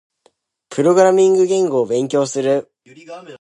[0.71, 2.73] プログラミング言語を勉強する。